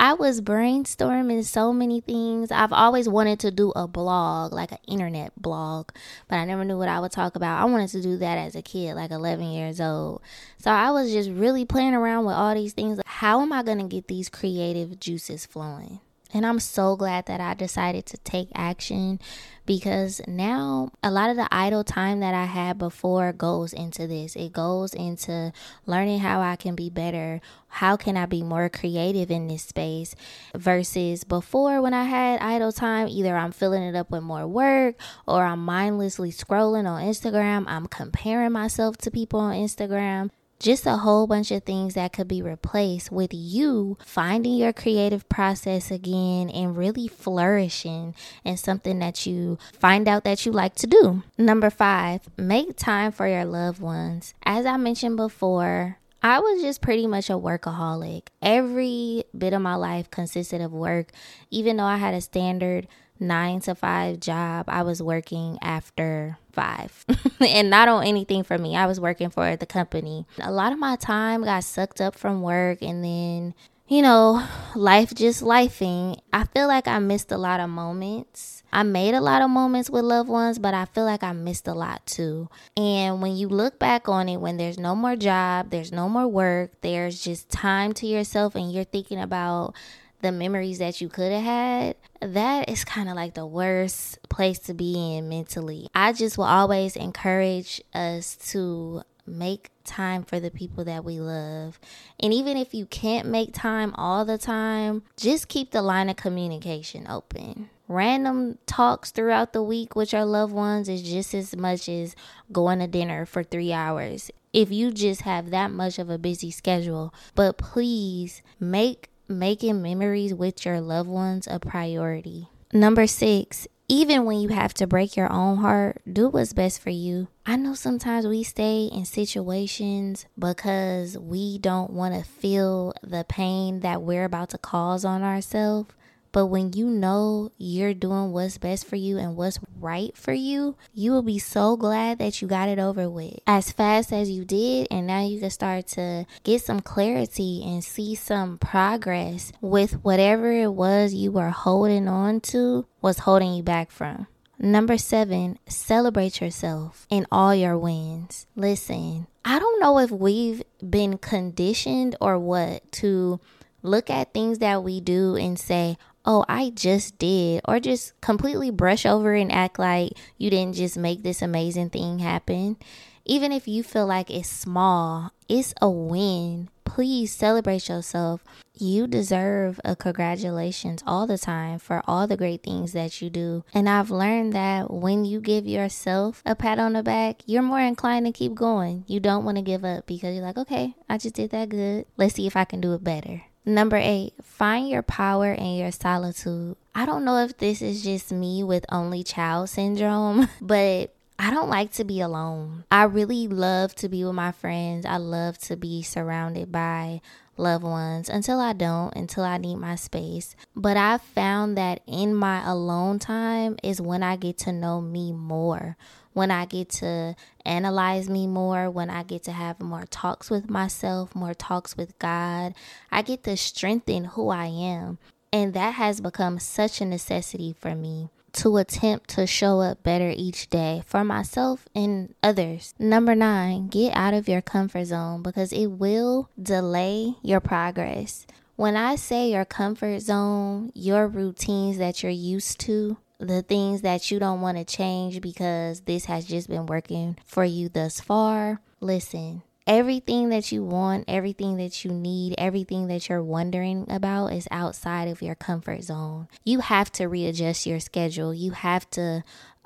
I 0.00 0.14
was 0.14 0.40
brainstorming 0.40 1.44
so 1.44 1.72
many 1.72 2.00
things. 2.00 2.52
I've 2.52 2.72
always 2.72 3.08
wanted 3.08 3.40
to 3.40 3.50
do 3.50 3.72
a 3.74 3.88
blog, 3.88 4.52
like 4.52 4.72
an 4.72 4.78
internet 4.86 5.32
blog, 5.40 5.90
but 6.28 6.36
I 6.36 6.44
never 6.44 6.64
knew 6.64 6.78
what 6.78 6.88
I 6.88 7.00
would 7.00 7.12
talk 7.12 7.34
about. 7.34 7.60
I 7.60 7.64
wanted 7.64 7.88
to 7.90 8.02
do 8.02 8.16
that 8.18 8.38
as 8.38 8.54
a 8.54 8.62
kid, 8.62 8.94
like 8.94 9.10
11 9.10 9.44
years 9.46 9.80
old. 9.80 10.22
So 10.58 10.70
I 10.70 10.90
was 10.90 11.12
just 11.12 11.30
really 11.30 11.64
playing 11.64 11.94
around 11.94 12.26
with 12.26 12.34
all 12.36 12.54
these 12.54 12.72
things. 12.72 13.00
How 13.04 13.40
am 13.40 13.52
I 13.52 13.62
going 13.62 13.78
to 13.78 13.88
get 13.88 14.06
these 14.06 14.28
creative 14.28 15.00
juices 15.00 15.46
flowing? 15.46 16.00
And 16.32 16.44
I'm 16.44 16.60
so 16.60 16.94
glad 16.94 17.24
that 17.26 17.40
I 17.40 17.54
decided 17.54 18.04
to 18.06 18.18
take 18.18 18.48
action 18.54 19.18
because 19.64 20.20
now 20.26 20.92
a 21.02 21.10
lot 21.10 21.30
of 21.30 21.36
the 21.36 21.48
idle 21.50 21.84
time 21.84 22.20
that 22.20 22.34
I 22.34 22.44
had 22.44 22.76
before 22.76 23.32
goes 23.32 23.72
into 23.72 24.06
this. 24.06 24.36
It 24.36 24.52
goes 24.52 24.92
into 24.92 25.52
learning 25.86 26.20
how 26.20 26.42
I 26.42 26.56
can 26.56 26.74
be 26.74 26.90
better. 26.90 27.40
How 27.68 27.96
can 27.96 28.18
I 28.18 28.26
be 28.26 28.42
more 28.42 28.68
creative 28.68 29.30
in 29.30 29.46
this 29.46 29.62
space 29.62 30.14
versus 30.54 31.24
before 31.24 31.80
when 31.80 31.94
I 31.94 32.04
had 32.04 32.40
idle 32.40 32.72
time, 32.72 33.08
either 33.08 33.34
I'm 33.34 33.52
filling 33.52 33.82
it 33.82 33.94
up 33.96 34.10
with 34.10 34.22
more 34.22 34.46
work 34.46 34.96
or 35.26 35.44
I'm 35.44 35.64
mindlessly 35.64 36.30
scrolling 36.30 36.86
on 36.86 37.02
Instagram. 37.02 37.64
I'm 37.66 37.86
comparing 37.86 38.52
myself 38.52 38.98
to 38.98 39.10
people 39.10 39.40
on 39.40 39.54
Instagram 39.54 40.30
just 40.58 40.86
a 40.86 40.98
whole 40.98 41.26
bunch 41.26 41.50
of 41.50 41.62
things 41.64 41.94
that 41.94 42.12
could 42.12 42.28
be 42.28 42.42
replaced 42.42 43.12
with 43.12 43.30
you 43.32 43.96
finding 44.04 44.54
your 44.54 44.72
creative 44.72 45.28
process 45.28 45.90
again 45.90 46.50
and 46.50 46.76
really 46.76 47.08
flourishing 47.08 48.14
in 48.44 48.56
something 48.56 48.98
that 48.98 49.26
you 49.26 49.58
find 49.72 50.08
out 50.08 50.24
that 50.24 50.44
you 50.44 50.52
like 50.52 50.74
to 50.74 50.86
do. 50.86 51.22
Number 51.36 51.70
five, 51.70 52.22
make 52.36 52.76
time 52.76 53.12
for 53.12 53.28
your 53.28 53.44
loved 53.44 53.80
ones. 53.80 54.34
As 54.44 54.66
I 54.66 54.76
mentioned 54.76 55.16
before, 55.16 55.98
I 56.22 56.40
was 56.40 56.62
just 56.62 56.80
pretty 56.80 57.06
much 57.06 57.30
a 57.30 57.34
workaholic. 57.34 58.28
Every 58.42 59.24
bit 59.36 59.52
of 59.52 59.62
my 59.62 59.76
life 59.76 60.10
consisted 60.10 60.60
of 60.60 60.72
work, 60.72 61.12
even 61.50 61.76
though 61.76 61.84
I 61.84 61.96
had 61.96 62.14
a 62.14 62.20
standard 62.20 62.88
nine 63.20 63.60
to 63.60 63.74
five 63.74 64.20
job, 64.20 64.66
I 64.68 64.82
was 64.82 65.02
working 65.02 65.58
after 65.62 66.38
five 66.52 67.04
and 67.40 67.70
not 67.70 67.88
on 67.88 68.04
anything 68.04 68.42
for 68.42 68.58
me. 68.58 68.76
I 68.76 68.86
was 68.86 69.00
working 69.00 69.30
for 69.30 69.56
the 69.56 69.66
company. 69.66 70.26
A 70.40 70.50
lot 70.50 70.72
of 70.72 70.78
my 70.78 70.96
time 70.96 71.44
got 71.44 71.64
sucked 71.64 72.00
up 72.00 72.14
from 72.14 72.42
work 72.42 72.82
and 72.82 73.04
then, 73.04 73.54
you 73.86 74.02
know, 74.02 74.44
life 74.74 75.14
just 75.14 75.42
lifing. 75.42 76.18
I 76.32 76.44
feel 76.44 76.66
like 76.68 76.88
I 76.88 76.98
missed 76.98 77.32
a 77.32 77.38
lot 77.38 77.60
of 77.60 77.70
moments. 77.70 78.62
I 78.72 78.82
made 78.82 79.14
a 79.14 79.20
lot 79.20 79.40
of 79.40 79.50
moments 79.50 79.88
with 79.88 80.04
loved 80.04 80.28
ones, 80.28 80.58
but 80.58 80.74
I 80.74 80.84
feel 80.84 81.04
like 81.04 81.22
I 81.22 81.32
missed 81.32 81.68
a 81.68 81.74
lot 81.74 82.04
too. 82.04 82.48
And 82.76 83.22
when 83.22 83.34
you 83.34 83.48
look 83.48 83.78
back 83.78 84.08
on 84.08 84.28
it, 84.28 84.36
when 84.36 84.58
there's 84.58 84.78
no 84.78 84.94
more 84.94 85.16
job, 85.16 85.70
there's 85.70 85.92
no 85.92 86.08
more 86.08 86.28
work, 86.28 86.72
there's 86.82 87.22
just 87.22 87.48
time 87.48 87.92
to 87.94 88.06
yourself 88.06 88.54
and 88.54 88.70
you're 88.70 88.84
thinking 88.84 89.20
about 89.20 89.74
the 90.20 90.32
memories 90.32 90.78
that 90.78 91.00
you 91.00 91.08
could 91.08 91.32
have 91.32 91.42
had, 91.42 91.96
that 92.20 92.68
is 92.68 92.84
kind 92.84 93.08
of 93.08 93.16
like 93.16 93.34
the 93.34 93.46
worst 93.46 94.18
place 94.28 94.58
to 94.60 94.74
be 94.74 95.16
in 95.16 95.28
mentally. 95.28 95.88
I 95.94 96.12
just 96.12 96.38
will 96.38 96.44
always 96.44 96.96
encourage 96.96 97.80
us 97.94 98.36
to 98.50 99.02
make 99.26 99.70
time 99.84 100.24
for 100.24 100.40
the 100.40 100.50
people 100.50 100.84
that 100.84 101.04
we 101.04 101.20
love. 101.20 101.78
And 102.20 102.32
even 102.32 102.56
if 102.56 102.74
you 102.74 102.86
can't 102.86 103.28
make 103.28 103.52
time 103.52 103.94
all 103.96 104.24
the 104.24 104.38
time, 104.38 105.02
just 105.16 105.48
keep 105.48 105.70
the 105.70 105.82
line 105.82 106.08
of 106.08 106.16
communication 106.16 107.06
open. 107.08 107.70
Random 107.88 108.58
talks 108.66 109.10
throughout 109.10 109.52
the 109.52 109.62
week 109.62 109.96
with 109.96 110.12
your 110.12 110.24
loved 110.24 110.52
ones 110.52 110.88
is 110.88 111.02
just 111.02 111.34
as 111.34 111.56
much 111.56 111.88
as 111.88 112.14
going 112.52 112.80
to 112.80 112.86
dinner 112.86 113.24
for 113.24 113.42
three 113.42 113.72
hours. 113.72 114.30
If 114.52 114.70
you 114.70 114.90
just 114.92 115.22
have 115.22 115.50
that 115.50 115.70
much 115.70 115.98
of 115.98 116.10
a 116.10 116.18
busy 116.18 116.50
schedule, 116.50 117.14
but 117.34 117.56
please 117.58 118.42
make 118.60 119.08
making 119.28 119.82
memories 119.82 120.34
with 120.34 120.64
your 120.64 120.80
loved 120.80 121.08
ones 121.08 121.46
a 121.50 121.60
priority. 121.60 122.48
Number 122.72 123.06
six, 123.06 123.66
even 123.88 124.26
when 124.26 124.40
you 124.40 124.48
have 124.48 124.74
to 124.74 124.86
break 124.86 125.16
your 125.16 125.32
own 125.32 125.58
heart, 125.58 126.02
do 126.10 126.28
what's 126.28 126.52
best 126.52 126.80
for 126.80 126.90
you. 126.90 127.28
I 127.46 127.56
know 127.56 127.72
sometimes 127.72 128.26
we 128.26 128.42
stay 128.42 128.84
in 128.84 129.06
situations 129.06 130.26
because 130.38 131.16
we 131.16 131.58
don't 131.58 131.90
want 131.90 132.14
to 132.14 132.22
feel 132.22 132.92
the 133.02 133.24
pain 133.26 133.80
that 133.80 134.02
we're 134.02 134.24
about 134.24 134.50
to 134.50 134.58
cause 134.58 135.06
on 135.06 135.22
ourselves. 135.22 135.94
But 136.32 136.46
when 136.46 136.72
you 136.72 136.86
know 136.86 137.52
you're 137.56 137.94
doing 137.94 138.32
what's 138.32 138.58
best 138.58 138.86
for 138.86 138.96
you 138.96 139.18
and 139.18 139.36
what's 139.36 139.58
right 139.80 140.16
for 140.16 140.32
you, 140.32 140.76
you 140.92 141.12
will 141.12 141.22
be 141.22 141.38
so 141.38 141.76
glad 141.76 142.18
that 142.18 142.40
you 142.40 142.48
got 142.48 142.68
it 142.68 142.78
over 142.78 143.08
with 143.08 143.38
as 143.46 143.72
fast 143.72 144.12
as 144.12 144.30
you 144.30 144.44
did. 144.44 144.88
And 144.90 145.06
now 145.06 145.24
you 145.24 145.40
can 145.40 145.50
start 145.50 145.86
to 145.88 146.26
get 146.44 146.62
some 146.62 146.80
clarity 146.80 147.62
and 147.64 147.82
see 147.82 148.14
some 148.14 148.58
progress 148.58 149.52
with 149.60 150.04
whatever 150.04 150.52
it 150.52 150.72
was 150.72 151.14
you 151.14 151.32
were 151.32 151.50
holding 151.50 152.08
on 152.08 152.40
to 152.40 152.86
was 153.00 153.20
holding 153.20 153.54
you 153.54 153.62
back 153.62 153.90
from. 153.90 154.26
Number 154.60 154.98
seven, 154.98 155.58
celebrate 155.68 156.40
yourself 156.40 157.06
in 157.10 157.26
all 157.30 157.54
your 157.54 157.78
wins. 157.78 158.46
Listen, 158.56 159.28
I 159.44 159.60
don't 159.60 159.80
know 159.80 160.00
if 160.00 160.10
we've 160.10 160.64
been 160.88 161.16
conditioned 161.16 162.16
or 162.20 162.40
what 162.40 162.90
to 162.92 163.38
look 163.82 164.10
at 164.10 164.34
things 164.34 164.58
that 164.58 164.82
we 164.82 165.00
do 165.00 165.36
and 165.36 165.56
say, 165.56 165.96
oh, 166.28 166.44
I 166.46 166.70
just 166.70 167.18
did, 167.18 167.62
or 167.66 167.80
just 167.80 168.20
completely 168.20 168.70
brush 168.70 169.06
over 169.06 169.32
and 169.32 169.50
act 169.50 169.78
like 169.78 170.12
you 170.36 170.50
didn't 170.50 170.76
just 170.76 170.98
make 170.98 171.22
this 171.22 171.40
amazing 171.40 171.88
thing 171.88 172.18
happen. 172.18 172.76
Even 173.24 173.50
if 173.50 173.66
you 173.66 173.82
feel 173.82 174.06
like 174.06 174.30
it's 174.30 174.48
small, 174.48 175.32
it's 175.48 175.72
a 175.80 175.88
win. 175.88 176.68
Please 176.84 177.32
celebrate 177.32 177.88
yourself. 177.88 178.44
You 178.74 179.06
deserve 179.06 179.80
a 179.84 179.96
congratulations 179.96 181.02
all 181.06 181.26
the 181.26 181.38
time 181.38 181.78
for 181.78 182.02
all 182.06 182.26
the 182.26 182.36
great 182.36 182.62
things 182.62 182.92
that 182.92 183.22
you 183.22 183.30
do. 183.30 183.64
And 183.72 183.88
I've 183.88 184.10
learned 184.10 184.52
that 184.52 184.90
when 184.90 185.24
you 185.24 185.40
give 185.40 185.66
yourself 185.66 186.42
a 186.44 186.54
pat 186.54 186.78
on 186.78 186.92
the 186.92 187.02
back, 187.02 187.42
you're 187.46 187.62
more 187.62 187.80
inclined 187.80 188.26
to 188.26 188.32
keep 188.32 188.54
going. 188.54 189.04
You 189.06 189.20
don't 189.20 189.44
want 189.44 189.56
to 189.56 189.62
give 189.62 189.84
up 189.84 190.06
because 190.06 190.34
you're 190.34 190.44
like, 190.44 190.58
okay, 190.58 190.94
I 191.08 191.16
just 191.16 191.34
did 191.34 191.50
that 191.50 191.70
good. 191.70 192.04
Let's 192.18 192.34
see 192.34 192.46
if 192.46 192.56
I 192.56 192.64
can 192.64 192.82
do 192.82 192.92
it 192.92 193.02
better. 193.02 193.42
Number 193.68 193.98
eight, 193.98 194.32
find 194.42 194.88
your 194.88 195.02
power 195.02 195.52
in 195.52 195.74
your 195.74 195.92
solitude. 195.92 196.74
I 196.94 197.04
don't 197.04 197.26
know 197.26 197.36
if 197.44 197.58
this 197.58 197.82
is 197.82 198.02
just 198.02 198.32
me 198.32 198.64
with 198.64 198.86
only 198.90 199.22
child 199.22 199.68
syndrome, 199.68 200.48
but 200.62 201.14
I 201.38 201.50
don't 201.50 201.68
like 201.68 201.92
to 201.92 202.04
be 202.04 202.22
alone. 202.22 202.84
I 202.90 203.02
really 203.02 203.46
love 203.46 203.94
to 203.96 204.08
be 204.08 204.24
with 204.24 204.34
my 204.34 204.52
friends. 204.52 205.04
I 205.04 205.18
love 205.18 205.58
to 205.58 205.76
be 205.76 206.02
surrounded 206.02 206.72
by 206.72 207.20
loved 207.58 207.84
ones 207.84 208.30
until 208.30 208.58
I 208.58 208.72
don't, 208.72 209.14
until 209.14 209.44
I 209.44 209.58
need 209.58 209.76
my 209.76 209.96
space. 209.96 210.56
But 210.74 210.96
I've 210.96 211.20
found 211.20 211.76
that 211.76 212.00
in 212.06 212.34
my 212.34 212.66
alone 212.66 213.18
time 213.18 213.76
is 213.82 214.00
when 214.00 214.22
I 214.22 214.36
get 214.36 214.56
to 214.60 214.72
know 214.72 215.02
me 215.02 215.30
more, 215.30 215.98
when 216.32 216.50
I 216.50 216.66
get 216.66 216.88
to 216.90 217.34
analyze 217.64 218.28
me 218.28 218.46
more, 218.46 218.90
when 218.90 219.10
I 219.10 219.22
get 219.22 219.42
to 219.44 219.52
have 219.52 219.80
more 219.80 220.04
talks 220.10 220.50
with 220.50 220.70
myself, 220.70 221.34
more 221.34 221.54
talks 221.54 221.96
with 221.96 222.18
God. 222.18 222.74
I 223.10 223.22
get 223.22 223.42
to 223.44 223.56
strengthen 223.56 224.24
who 224.24 224.50
I 224.50 224.66
am. 224.66 225.18
And 225.52 225.74
that 225.74 225.94
has 225.94 226.20
become 226.20 226.58
such 226.58 227.00
a 227.00 227.04
necessity 227.04 227.74
for 227.78 227.94
me 227.94 228.28
to 228.52 228.76
attempt 228.76 229.30
to 229.30 229.46
show 229.46 229.80
up 229.80 230.02
better 230.02 230.32
each 230.34 230.68
day 230.68 231.02
for 231.06 231.24
myself 231.24 231.86
and 231.94 232.34
others. 232.42 232.94
Number 232.98 233.34
nine, 233.34 233.88
get 233.88 234.14
out 234.16 234.34
of 234.34 234.48
your 234.48 234.62
comfort 234.62 235.06
zone 235.06 235.42
because 235.42 235.72
it 235.72 235.86
will 235.86 236.50
delay 236.60 237.34
your 237.42 237.60
progress. 237.60 238.46
When 238.76 238.96
I 238.96 239.16
say 239.16 239.50
your 239.50 239.64
comfort 239.64 240.20
zone, 240.20 240.92
your 240.94 241.26
routines 241.26 241.98
that 241.98 242.22
you're 242.22 242.32
used 242.32 242.80
to, 242.80 243.16
the 243.38 243.62
things 243.62 244.02
that 244.02 244.30
you 244.30 244.38
don't 244.38 244.60
want 244.60 244.78
to 244.78 244.84
change 244.84 245.40
because 245.40 246.00
this 246.02 246.24
has 246.26 246.44
just 246.44 246.68
been 246.68 246.86
working 246.86 247.36
for 247.44 247.64
you 247.64 247.88
thus 247.88 248.20
far, 248.20 248.80
listen. 249.00 249.62
Everything 249.86 250.50
that 250.50 250.70
you 250.70 250.84
want, 250.84 251.24
everything 251.28 251.78
that 251.78 252.04
you 252.04 252.10
need, 252.10 252.54
everything 252.58 253.06
that 253.06 253.28
you're 253.28 253.42
wondering 253.42 254.04
about 254.10 254.48
is 254.52 254.68
outside 254.70 255.28
of 255.28 255.40
your 255.40 255.54
comfort 255.54 256.02
zone. 256.02 256.48
You 256.62 256.80
have 256.80 257.10
to 257.12 257.26
readjust 257.26 257.86
your 257.86 258.00
schedule. 258.00 258.52
You 258.52 258.72
have 258.72 259.08
to 259.12 259.44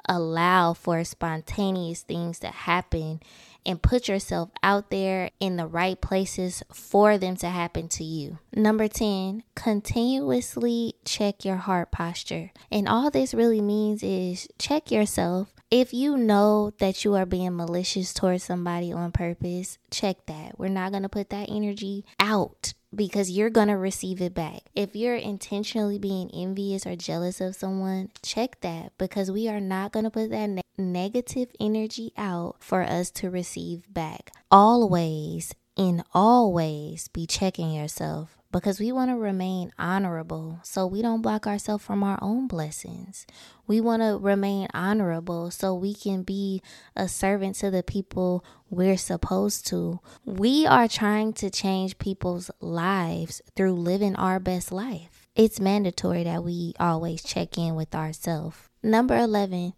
allow 0.08 0.72
for 0.72 1.04
spontaneous 1.04 2.02
things 2.02 2.40
to 2.40 2.48
happen 2.48 3.20
and 3.64 3.82
put 3.82 4.08
yourself 4.08 4.50
out 4.62 4.90
there 4.90 5.30
in 5.40 5.56
the 5.56 5.66
right 5.66 6.00
places 6.00 6.62
for 6.72 7.18
them 7.18 7.36
to 7.36 7.48
happen 7.48 7.88
to 7.88 8.04
you. 8.04 8.38
Number 8.54 8.88
10, 8.88 9.42
continuously 9.54 10.94
check 11.04 11.44
your 11.44 11.56
heart 11.56 11.90
posture. 11.90 12.50
And 12.70 12.88
all 12.88 13.10
this 13.10 13.34
really 13.34 13.60
means 13.60 14.02
is 14.02 14.48
check 14.58 14.90
yourself. 14.90 15.52
If 15.70 15.94
you 15.94 16.18
know 16.18 16.72
that 16.80 17.04
you 17.04 17.14
are 17.14 17.24
being 17.24 17.56
malicious 17.56 18.12
towards 18.12 18.44
somebody 18.44 18.92
on 18.92 19.10
purpose, 19.10 19.78
check 19.90 20.26
that. 20.26 20.58
We're 20.58 20.68
not 20.68 20.90
going 20.90 21.04
to 21.04 21.08
put 21.08 21.30
that 21.30 21.48
energy 21.48 22.04
out 22.20 22.74
because 22.94 23.30
you're 23.30 23.50
going 23.50 23.68
to 23.68 23.76
receive 23.76 24.20
it 24.20 24.34
back. 24.34 24.62
If 24.74 24.94
you're 24.94 25.16
intentionally 25.16 25.98
being 25.98 26.30
envious 26.32 26.86
or 26.86 26.96
jealous 26.96 27.40
of 27.40 27.54
someone, 27.54 28.10
check 28.22 28.60
that 28.60 28.92
because 28.98 29.30
we 29.30 29.48
are 29.48 29.60
not 29.60 29.92
going 29.92 30.04
to 30.04 30.10
put 30.10 30.30
that 30.30 30.48
ne- 30.48 30.62
negative 30.76 31.48
energy 31.60 32.12
out 32.16 32.56
for 32.60 32.82
us 32.82 33.10
to 33.12 33.30
receive 33.30 33.92
back. 33.92 34.30
Always, 34.50 35.54
in 35.76 36.02
all 36.12 36.52
ways, 36.52 37.08
be 37.08 37.26
checking 37.26 37.72
yourself 37.72 38.36
because 38.52 38.78
we 38.78 38.92
want 38.92 39.10
to 39.10 39.16
remain 39.16 39.72
honorable 39.78 40.60
so 40.62 40.86
we 40.86 41.02
don't 41.02 41.22
block 41.22 41.46
ourselves 41.46 41.84
from 41.84 42.04
our 42.04 42.18
own 42.22 42.46
blessings. 42.46 43.26
We 43.66 43.80
want 43.80 44.02
to 44.02 44.18
remain 44.18 44.68
honorable 44.74 45.50
so 45.50 45.74
we 45.74 45.94
can 45.94 46.22
be 46.22 46.62
a 46.94 47.08
servant 47.08 47.56
to 47.56 47.70
the 47.70 47.82
people 47.82 48.44
we're 48.70 48.98
supposed 48.98 49.66
to. 49.68 50.00
We 50.24 50.66
are 50.66 50.86
trying 50.86 51.32
to 51.34 51.50
change 51.50 51.98
people's 51.98 52.50
lives 52.60 53.40
through 53.56 53.72
living 53.72 54.14
our 54.16 54.38
best 54.38 54.70
life. 54.70 55.26
It's 55.34 55.58
mandatory 55.58 56.24
that 56.24 56.44
we 56.44 56.74
always 56.78 57.22
check 57.22 57.56
in 57.56 57.74
with 57.74 57.94
ourselves. 57.94 58.68
Number 58.82 59.16
11, 59.16 59.72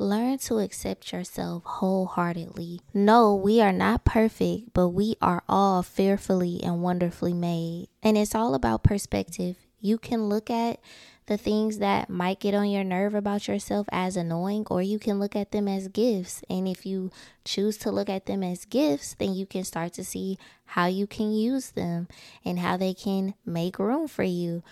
Learn 0.00 0.38
to 0.38 0.60
accept 0.60 1.12
yourself 1.12 1.64
wholeheartedly. 1.64 2.80
No, 2.94 3.34
we 3.34 3.60
are 3.60 3.72
not 3.72 4.04
perfect, 4.04 4.72
but 4.72 4.90
we 4.90 5.16
are 5.20 5.42
all 5.48 5.82
fearfully 5.82 6.60
and 6.62 6.80
wonderfully 6.80 7.34
made. 7.34 7.88
And 8.00 8.16
it's 8.16 8.32
all 8.32 8.54
about 8.54 8.84
perspective. 8.84 9.56
You 9.80 9.98
can 9.98 10.28
look 10.28 10.50
at 10.50 10.78
the 11.26 11.36
things 11.36 11.78
that 11.78 12.08
might 12.08 12.38
get 12.38 12.54
on 12.54 12.70
your 12.70 12.84
nerve 12.84 13.12
about 13.12 13.48
yourself 13.48 13.88
as 13.90 14.16
annoying, 14.16 14.68
or 14.70 14.82
you 14.82 15.00
can 15.00 15.18
look 15.18 15.34
at 15.34 15.50
them 15.50 15.66
as 15.66 15.88
gifts. 15.88 16.44
And 16.48 16.68
if 16.68 16.86
you 16.86 17.10
choose 17.44 17.76
to 17.78 17.90
look 17.90 18.08
at 18.08 18.26
them 18.26 18.44
as 18.44 18.66
gifts, 18.66 19.14
then 19.14 19.34
you 19.34 19.46
can 19.46 19.64
start 19.64 19.94
to 19.94 20.04
see 20.04 20.38
how 20.64 20.86
you 20.86 21.08
can 21.08 21.32
use 21.32 21.72
them 21.72 22.06
and 22.44 22.60
how 22.60 22.76
they 22.76 22.94
can 22.94 23.34
make 23.44 23.80
room 23.80 24.06
for 24.06 24.22
you. 24.22 24.62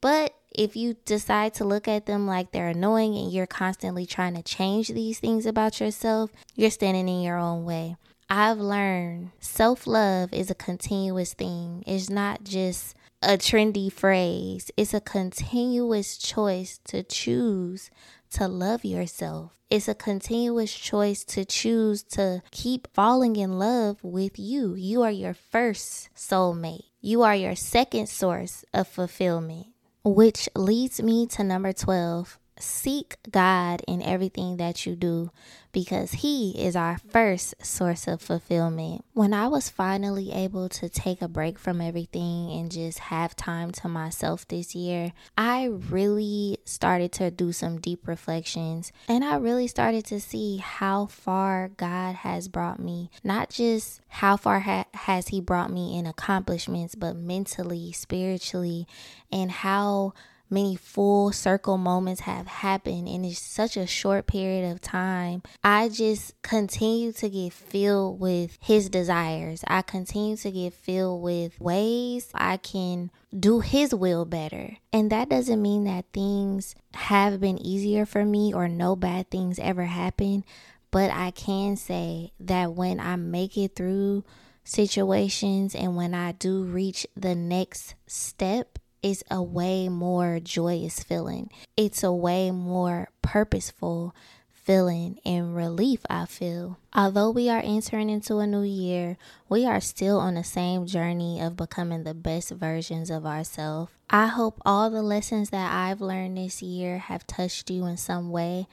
But 0.00 0.34
if 0.54 0.76
you 0.76 0.96
decide 1.04 1.54
to 1.54 1.64
look 1.64 1.88
at 1.88 2.06
them 2.06 2.26
like 2.26 2.52
they're 2.52 2.68
annoying 2.68 3.16
and 3.16 3.32
you're 3.32 3.46
constantly 3.46 4.06
trying 4.06 4.34
to 4.34 4.42
change 4.42 4.88
these 4.88 5.18
things 5.18 5.46
about 5.46 5.80
yourself, 5.80 6.30
you're 6.54 6.70
standing 6.70 7.08
in 7.08 7.22
your 7.22 7.38
own 7.38 7.64
way. 7.64 7.96
I've 8.28 8.58
learned 8.58 9.32
self 9.40 9.86
love 9.86 10.32
is 10.32 10.50
a 10.50 10.54
continuous 10.54 11.34
thing. 11.34 11.84
It's 11.86 12.08
not 12.08 12.44
just 12.44 12.94
a 13.22 13.36
trendy 13.36 13.92
phrase, 13.92 14.70
it's 14.76 14.94
a 14.94 15.00
continuous 15.00 16.16
choice 16.16 16.80
to 16.86 17.02
choose 17.02 17.90
to 18.30 18.48
love 18.48 18.84
yourself. 18.84 19.52
It's 19.68 19.88
a 19.88 19.94
continuous 19.94 20.72
choice 20.72 21.24
to 21.24 21.44
choose 21.44 22.02
to 22.04 22.42
keep 22.50 22.88
falling 22.92 23.36
in 23.36 23.58
love 23.58 24.02
with 24.02 24.38
you. 24.38 24.74
You 24.74 25.02
are 25.02 25.10
your 25.10 25.34
first 25.34 26.08
soulmate, 26.14 26.86
you 27.00 27.22
are 27.22 27.36
your 27.36 27.54
second 27.54 28.08
source 28.08 28.64
of 28.74 28.88
fulfillment. 28.88 29.71
Which 30.04 30.48
leads 30.56 31.00
me 31.00 31.28
to 31.28 31.44
number 31.44 31.72
12 31.72 32.36
seek 32.62 33.16
God 33.30 33.82
in 33.86 34.02
everything 34.02 34.56
that 34.56 34.86
you 34.86 34.96
do 34.96 35.30
because 35.72 36.12
He 36.12 36.50
is 36.58 36.76
our 36.76 36.98
first 36.98 37.54
source 37.64 38.06
of 38.06 38.20
fulfillment. 38.20 39.04
When 39.14 39.34
I 39.34 39.48
was 39.48 39.68
finally 39.68 40.32
able 40.32 40.68
to 40.70 40.88
take 40.88 41.22
a 41.22 41.28
break 41.28 41.58
from 41.58 41.80
everything 41.80 42.50
and 42.52 42.70
just 42.70 42.98
have 42.98 43.34
time 43.34 43.70
to 43.72 43.88
myself 43.88 44.46
this 44.46 44.74
year, 44.74 45.12
I 45.36 45.64
really 45.64 46.58
started 46.64 47.12
to 47.12 47.30
do 47.30 47.52
some 47.52 47.80
deep 47.80 48.06
reflections 48.06 48.92
and 49.08 49.24
I 49.24 49.36
really 49.36 49.66
started 49.66 50.04
to 50.06 50.20
see 50.20 50.58
how 50.58 51.06
far 51.06 51.70
God 51.76 52.16
has 52.16 52.48
brought 52.48 52.78
me. 52.78 53.10
Not 53.24 53.50
just 53.50 54.00
how 54.08 54.36
far 54.36 54.60
ha- 54.60 54.86
has 54.94 55.28
He 55.28 55.40
brought 55.40 55.70
me 55.70 55.98
in 55.98 56.06
accomplishments, 56.06 56.94
but 56.94 57.16
mentally, 57.16 57.92
spiritually, 57.92 58.86
and 59.32 59.50
how 59.50 60.12
many 60.52 60.76
full 60.76 61.32
circle 61.32 61.78
moments 61.78 62.20
have 62.20 62.46
happened 62.46 63.08
in 63.08 63.28
such 63.32 63.76
a 63.76 63.86
short 63.86 64.26
period 64.26 64.70
of 64.70 64.80
time. 64.80 65.42
I 65.64 65.88
just 65.88 66.40
continue 66.42 67.12
to 67.12 67.28
get 67.28 67.52
filled 67.52 68.20
with 68.20 68.58
his 68.60 68.88
desires. 68.88 69.64
I 69.66 69.82
continue 69.82 70.36
to 70.36 70.50
get 70.50 70.74
filled 70.74 71.22
with 71.22 71.58
ways 71.58 72.28
I 72.34 72.58
can 72.58 73.10
do 73.36 73.60
his 73.60 73.94
will 73.94 74.26
better. 74.26 74.76
And 74.92 75.10
that 75.10 75.30
doesn't 75.30 75.62
mean 75.62 75.84
that 75.84 76.04
things 76.12 76.74
have 76.94 77.40
been 77.40 77.58
easier 77.58 78.04
for 78.04 78.24
me 78.24 78.52
or 78.52 78.68
no 78.68 78.94
bad 78.94 79.30
things 79.30 79.58
ever 79.58 79.84
happen, 79.84 80.44
but 80.90 81.10
I 81.10 81.30
can 81.30 81.76
say 81.76 82.32
that 82.38 82.74
when 82.74 83.00
I 83.00 83.16
make 83.16 83.56
it 83.56 83.74
through 83.74 84.24
situations 84.64 85.74
and 85.74 85.96
when 85.96 86.14
I 86.14 86.32
do 86.32 86.62
reach 86.64 87.06
the 87.16 87.34
next 87.34 87.94
step, 88.06 88.71
is 89.02 89.24
a 89.30 89.42
way 89.42 89.88
more 89.88 90.40
joyous 90.40 91.02
feeling. 91.02 91.50
It's 91.76 92.02
a 92.02 92.12
way 92.12 92.50
more 92.50 93.08
purposeful 93.20 94.14
feeling 94.62 95.18
and 95.24 95.56
relief 95.56 96.00
I 96.08 96.26
feel. 96.26 96.78
Although 96.94 97.30
we 97.30 97.48
are 97.48 97.62
entering 97.64 98.10
into 98.10 98.38
a 98.38 98.46
new 98.46 98.62
year, 98.62 99.16
we 99.48 99.66
are 99.66 99.80
still 99.80 100.20
on 100.20 100.34
the 100.34 100.44
same 100.44 100.86
journey 100.86 101.40
of 101.40 101.56
becoming 101.56 102.04
the 102.04 102.14
best 102.14 102.50
versions 102.50 103.10
of 103.10 103.26
ourselves. 103.26 103.92
I 104.10 104.26
hope 104.26 104.60
all 104.66 104.90
the 104.90 105.02
lessons 105.02 105.48
that 105.50 105.72
I've 105.72 106.02
learned 106.02 106.36
this 106.36 106.62
year 106.62 106.98
have 106.98 107.26
touched 107.26 107.70
you 107.70 107.86
in 107.86 107.96
some 107.96 108.30
way. 108.30 108.66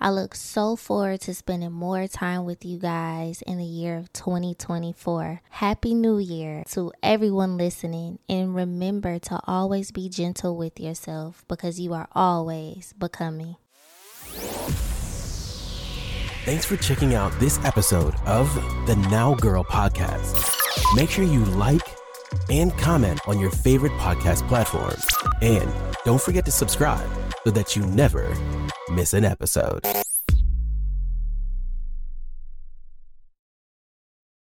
I 0.00 0.10
look 0.10 0.34
so 0.34 0.74
forward 0.74 1.20
to 1.22 1.34
spending 1.34 1.72
more 1.72 2.08
time 2.08 2.46
with 2.46 2.64
you 2.64 2.78
guys 2.78 3.42
in 3.42 3.58
the 3.58 3.64
year 3.64 3.98
of 3.98 4.10
2024. 4.14 5.42
Happy 5.50 5.92
New 5.92 6.18
Year 6.18 6.64
to 6.70 6.92
everyone 7.02 7.58
listening, 7.58 8.20
and 8.26 8.54
remember 8.54 9.18
to 9.18 9.38
always 9.46 9.90
be 9.90 10.08
gentle 10.08 10.56
with 10.56 10.80
yourself 10.80 11.44
because 11.46 11.78
you 11.78 11.92
are 11.92 12.08
always 12.14 12.94
becoming. 12.94 13.56
Thanks 16.46 16.64
for 16.64 16.76
checking 16.76 17.16
out 17.16 17.32
this 17.40 17.58
episode 17.64 18.14
of 18.24 18.54
the 18.86 18.94
Now 19.10 19.34
Girl 19.34 19.64
podcast. 19.64 20.46
Make 20.94 21.10
sure 21.10 21.24
you 21.24 21.44
like 21.44 21.82
and 22.48 22.70
comment 22.78 23.18
on 23.26 23.40
your 23.40 23.50
favorite 23.50 23.90
podcast 23.94 24.46
platforms. 24.46 25.04
And 25.42 25.68
don't 26.04 26.20
forget 26.20 26.44
to 26.44 26.52
subscribe 26.52 27.10
so 27.42 27.50
that 27.50 27.74
you 27.74 27.84
never 27.84 28.32
miss 28.92 29.12
an 29.12 29.24
episode. 29.24 29.84